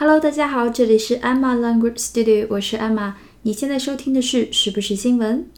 [0.00, 3.14] Hello，大家好，这里是 Emma Language Studio，我是 Emma。
[3.42, 5.50] 你现在收听的是是不是新闻？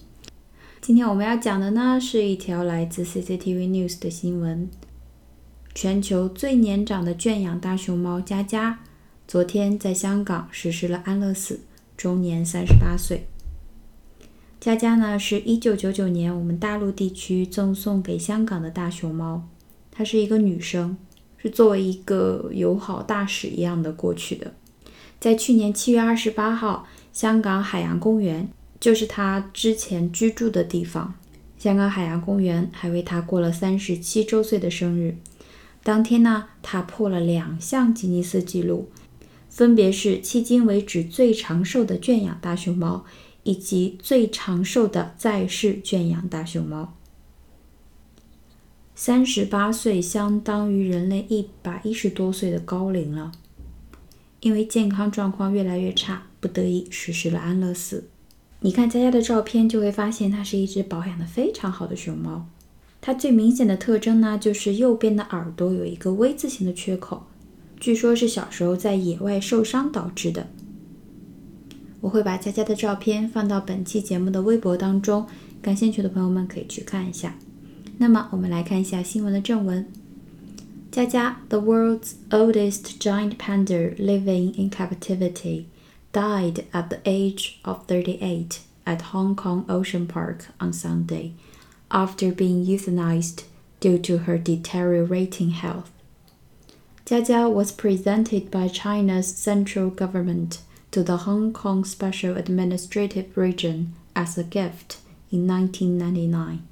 [0.80, 4.70] 今天我们要讲的呢是一条来自 CCTV News 的新闻。
[5.74, 8.78] 全球最年长的圈养大熊猫佳佳，
[9.28, 11.60] 昨天在香港实施了安乐死，
[11.94, 13.26] 终年三十八岁。
[14.58, 19.46] 佳佳呢是一九九九年我们大陆地区赠送给香港的大熊猫，
[19.90, 20.96] 她是一个女生。
[21.42, 24.52] 是作为一个友好大使一样的过去的。
[25.18, 31.14] 在去年七月二十八号，香港海洋公园就是他之前居住的地方。
[31.58, 35.16] 香港海洋公园还为他过了三十七周岁的生日。
[35.82, 38.90] 当天呢，他破了两项吉尼斯纪录，
[39.48, 43.04] 分别是迄今为止最长寿的圈养大熊猫，
[43.42, 46.94] 以及最长寿的在世圈养大熊猫。
[49.02, 53.32] 三十八岁相当于人类一百一十多岁的高龄了。
[54.40, 58.10] 因为健康状况越来越差，不得已实施了安乐死。
[58.60, 62.46] 你看佳佳的照片，就会发现它是一只保养的非常好的熊猫。
[63.00, 67.26] 它最明显的特征呢，就是右边的耳朵有一个 V 字形的缺口，
[67.78, 70.48] 据说是小时候在野外受伤导致的。
[72.02, 75.26] 我会把佳佳的照片放到本期节目的微博当中，
[75.62, 77.34] 感兴趣的朋友们可以去看一下。
[77.99, 79.85] 那么，我们来看一下新闻的正文。
[80.91, 85.65] 佳佳，the world's oldest giant panda living in captivity,
[86.13, 91.31] died at the age of 38 at Hong Kong Ocean Park on Sunday,
[91.89, 93.43] after being euthanized
[93.81, 95.91] due to her deteriorating health.
[97.05, 100.59] Jia was presented by China's central government
[100.91, 106.63] to the Hong Kong Special Administrative Region as a gift in 1999.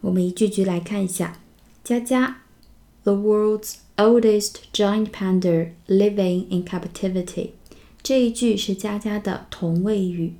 [0.00, 1.38] 我们一句句来看一下，
[1.82, 2.42] 佳佳
[3.02, 7.50] ，the world's oldest giant panda living in captivity。
[8.02, 10.34] 这一句是佳佳的同位语。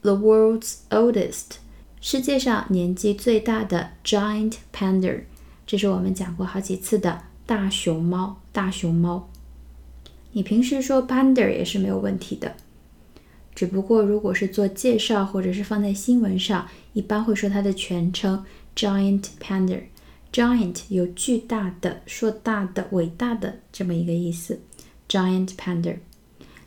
[0.00, 1.56] The world's oldest，
[2.00, 5.24] 世界上年纪最大的 giant panda，
[5.66, 8.40] 这是我们讲过好几次的大熊猫。
[8.52, 9.28] 大熊猫，
[10.32, 12.56] 你平时说 panda 也是没有问题的。
[13.56, 18.44] 只不过，如果是做介绍或者是放在新闻上，一般会说它的全称
[18.76, 19.80] Giant Panda。
[20.30, 24.60] Giant 有巨大的、硕大的、伟大的这么一个意思。
[25.08, 25.96] Giant Panda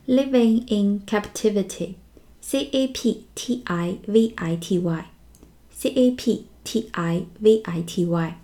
[0.07, 7.27] living in captivity，C A P T I V I T Y，C A P T I
[7.39, 8.41] V I T Y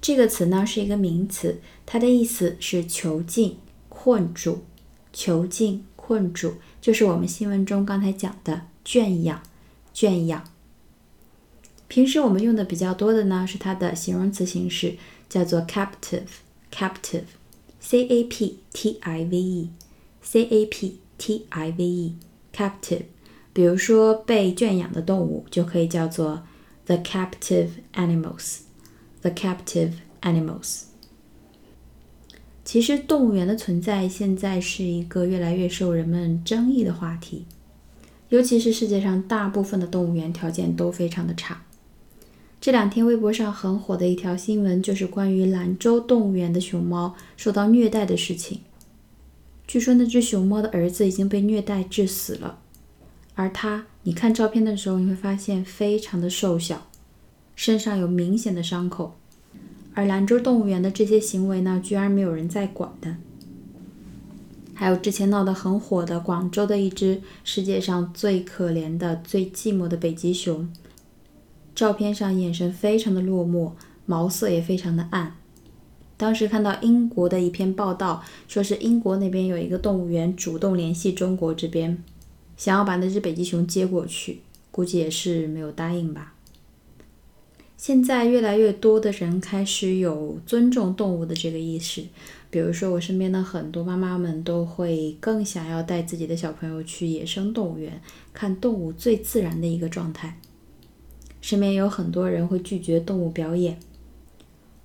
[0.00, 3.58] 这个词呢是一个名词，它的意思是囚禁、
[3.90, 4.62] 困住、
[5.12, 5.84] 囚禁。
[5.96, 9.40] 困住就是我们新闻中刚才讲的圈养，
[9.94, 10.44] 圈养。
[11.88, 23.04] 平时我们用的比较多的呢是它的形容词形式，叫做 captive，captive，c a p t i v e，c a p t i v e，captive。
[23.54, 26.42] 比如说被圈养的动物就可以叫做
[26.84, 30.82] the captive animals，the captive animals。
[32.64, 37.44] 其实动物园的存在现在是一个越来越受人们争议的话题，
[38.30, 41.62] 尤其是世界上大部分的动物园条件都非常的差。
[42.60, 48.60] 这两天微博上很火的一条新闻就是关于兰州动物园的熊猫受到虐待的事情。
[49.66, 52.60] 据说那只熊猫的儿子已经被虐待致死了，
[53.34, 56.86] 而它，你看照片的时候你会发现非常的瘦小，
[57.54, 59.16] 身上有明显的伤口。
[59.94, 63.16] 而兰州动物园的这些行为呢，居然没有人在管的。
[64.74, 70.68] 还有之前闹得很火的广州的一只世界上最可怜的、最寂寞的北极熊，
[71.76, 73.70] 照片上眼神非常的落寞，
[74.04, 75.36] 毛色也非常的暗。
[76.16, 82.02] 当时看到英国的一篇报道，说是英国那边有一个动物园主动联系中国这边，
[82.56, 84.40] 想要把那只北极熊接过去，
[84.72, 86.33] 估计也是没有答应吧。
[87.76, 92.04] 现在越来越多的人开始有尊重动物的这个意识，
[92.48, 98.00] 比如说我身边的很多妈妈们都会更想要带自己的小朋友去野生动物园
[98.32, 100.38] 看动物最自然的一个状态。
[101.42, 103.78] 身边有很多人会拒绝动物表演，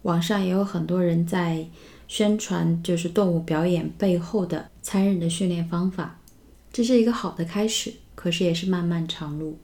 [0.02, 1.68] 网上也有很多人在
[2.08, 6.20] 宣传就是动物表演背后的残忍的训练方法，
[6.74, 9.58] 这是一个好的开始，可是也是漫漫长路。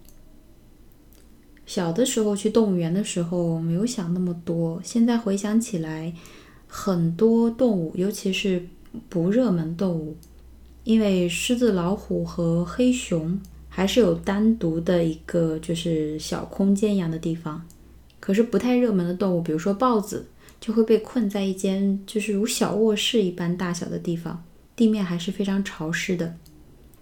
[1.66, 6.14] 小的时候去动物园的时候没有想那么多，现在回想起来，
[6.68, 8.68] 很多动物，尤其是
[9.10, 10.16] 不热门动物，
[10.84, 17.66] 因为狮子、老虎和黑熊还是有单独的一个就是小空间一样的地方。
[18.20, 20.28] 可是不太热门的动物，比如说豹子，
[20.60, 24.44] 就会被困在一间就是如小卧室一般大小的地方，
[24.76, 26.36] 地面还是非常潮湿的，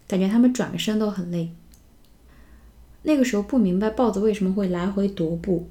[0.07, 1.51] 感觉他们转个身都很累。
[3.03, 5.67] 那个时候不明白豹子为什么会来回踱步，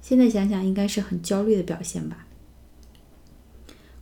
[0.00, 2.26] 现在想想应该是很焦虑的表现吧。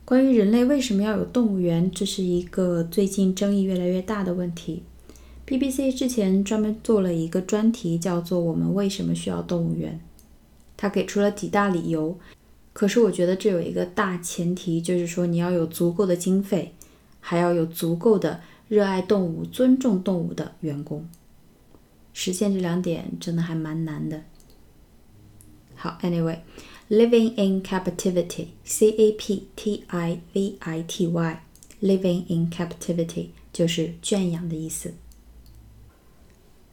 [0.05, 4.83] 关于人类为什么要有动物园，这是一个最近争议越来越大的问题。
[5.47, 9.93] BBC 之前专门做了一个专题，叫做《我们为什么需要动物园》，
[10.75, 12.17] 他给出了几大理由。
[12.73, 16.73] 可是我觉得这有一个大前提，就是说你要有足够的经费，
[17.21, 21.07] 还要有足够的热爱动物、尊重动物的员工。
[22.13, 24.23] 实现这两点真的还蛮难的。
[25.75, 26.39] 好，Anyway。
[26.89, 29.43] Living in captivity, C-A-P-T-I-V-I-T-Y.
[31.81, 34.93] Living in captivity 就是圈养的意思。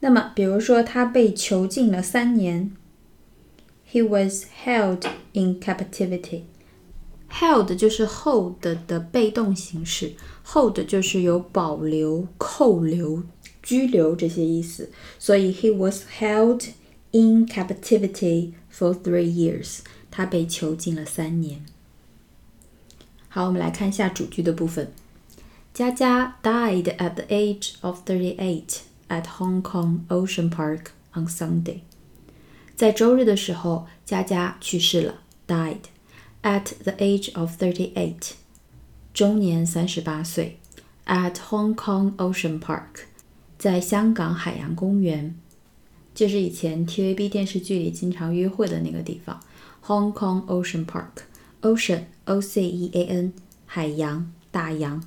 [0.01, 2.75] 那么，比如说他被囚禁了三年
[3.89, 6.43] ，He was held in captivity.
[7.31, 10.13] Held 就是 hold 的被动形式
[10.45, 13.23] ，hold 就是有保留、扣留、
[13.62, 14.90] 拘留这些意思。
[15.18, 16.68] 所以 he was held
[17.10, 19.80] in captivity for three years.
[20.10, 21.64] 他被囚禁了三年。
[23.28, 24.92] 好，我们来看一下主句的部分。
[25.74, 28.78] 佳佳 died at the age of thirty-eight
[29.08, 31.80] at Hong Kong Ocean Park on Sunday。
[32.74, 35.80] 在周日的时候，佳佳去世了，died
[36.42, 38.32] at the age of thirty-eight，
[39.12, 40.58] 终年三十八岁。
[41.04, 43.04] at Hong Kong Ocean Park，
[43.61, 45.35] 在香港海洋公园，
[46.15, 49.39] 就是以前 TVB 电视剧里经常约会的那个地方。
[49.85, 51.25] Hong Kong Ocean Park.
[51.61, 53.33] Ocean, O-C-E-A-N，
[53.67, 55.03] 海洋，大洋。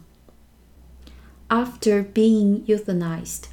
[1.49, 3.47] After being euthanized，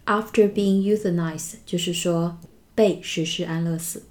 [0.06, 2.38] After being euthanized，就是说。
[2.74, 4.04] 被实施安乐死，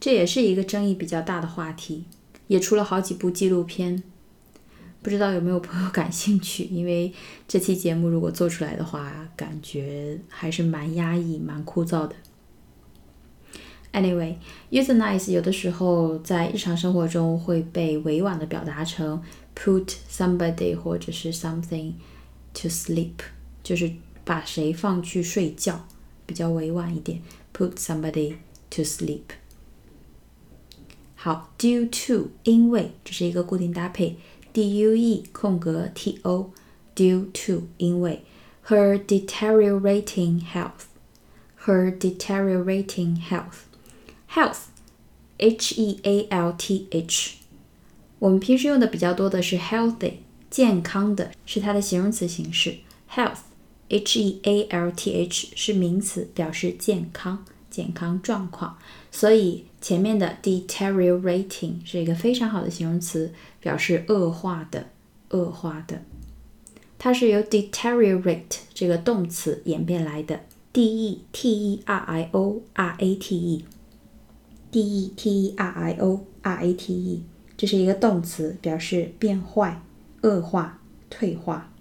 [0.00, 2.06] 这也是一个争议比较大的话题，
[2.46, 4.02] 也出了好几部纪录片。
[5.02, 6.64] 不知道有没有朋友感兴趣？
[6.64, 7.12] 因为
[7.46, 12.16] 这期节目如果做出来的话，感觉还是蛮压抑、蛮枯燥的。
[13.92, 19.22] Anyway，euthanize 有的时候在日常生活中会被委婉的表达成
[19.54, 21.92] put somebody 或者是 something
[22.53, 23.15] to sleep，
[23.63, 23.91] 就是
[24.23, 25.87] 把谁放去睡觉。
[26.25, 28.35] 比较委婉一点，put somebody
[28.69, 29.23] to sleep。
[31.15, 34.17] 好，due to 因为这是一个固定搭配，
[34.53, 38.23] d u e 空格 t o，due to 因为
[38.67, 44.65] her deteriorating health，her deteriorating health，health
[45.39, 47.37] h e a l t h，
[48.19, 50.17] 我们平时用的比较多的是 healthy，
[50.54, 52.76] 健康的是它的形容词形式
[53.10, 53.38] ，health。
[53.88, 58.78] H E A L T H 是名词，表示健康、健康状况，
[59.10, 64.86] 所以前面的 deteriorating 是一个非常好的形容词，表示恶化的、
[65.30, 66.02] 恶化的。
[66.98, 70.40] 它是由 deteriorate 这个动词演变来的
[70.72, 75.96] ，D E T E R I O R A T E，D E T E R I
[75.98, 77.22] O R A T E，
[77.56, 79.82] 这是一个动词，表示变坏、
[80.23, 80.79] 恶化、
[81.09, 81.71] 退化、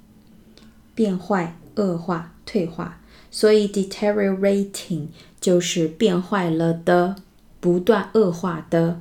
[0.94, 1.56] 变坏。
[1.78, 3.00] 恶化、退化，
[3.30, 5.06] 所以 deteriorating
[5.40, 7.14] 就是变坏了的、
[7.60, 9.00] 不断恶化的。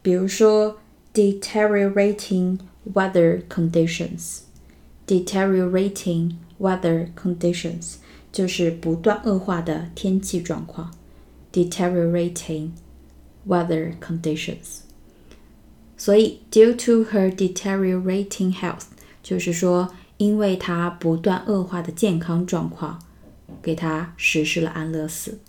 [0.00, 0.78] 比如说
[1.12, 2.60] deteriorating
[2.94, 7.96] weather conditions，deteriorating weather conditions
[8.30, 10.94] 就是不断恶化的天气状况。
[11.52, 12.70] deteriorating
[13.48, 14.82] weather conditions，
[16.00, 18.86] 所以 due to her deteriorating health
[19.22, 19.92] 就是说。
[20.18, 22.98] 因为他不断恶化的健康状况，
[23.60, 25.40] 给他实施了安乐死。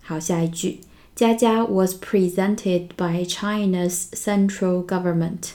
[0.00, 0.78] 好，下一句，
[1.16, 5.54] 佳佳 was presented by China's central government.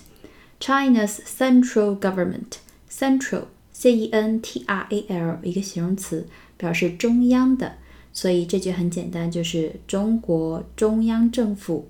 [0.59, 2.57] China's central government,
[2.89, 6.27] central, C-E-N-T-R-A-L，一个形容词，
[6.57, 7.75] 表示中央的，
[8.11, 11.87] 所以这句很简单，就是中国中央政府，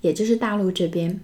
[0.00, 1.20] 也就是大陆这边。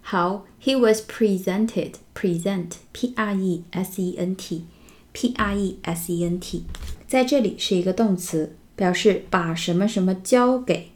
[0.00, 4.64] 好，he was presented present p r e s e n t
[5.12, 6.64] p r e s e n t
[7.06, 10.90] 在这里是一个动词，表示把什么什么交给、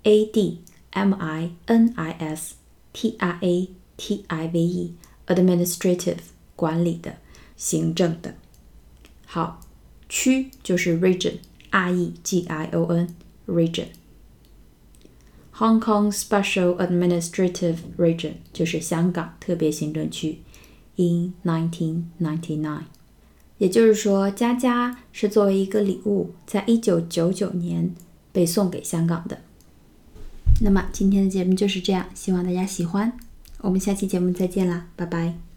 [0.03, 2.55] a d m i n i s
[2.93, 6.19] t r a t i v e，administrative
[6.55, 7.17] 管理的、
[7.55, 8.35] 行政的。
[9.25, 9.59] 好，
[10.07, 13.15] 区就是 region，r e g i o n
[13.47, 20.39] region。Hong Kong Special Administrative Region 就是香港特别行政区。
[20.95, 22.81] In 1999，
[23.57, 27.93] 也就是说，佳佳是作为一个礼物，在一九九九年
[28.31, 29.41] 被送给香港的。
[30.62, 33.12] 那么今天的节目就是这样，希望大家喜欢。
[33.58, 35.51] 我们下期节目再见啦，拜拜。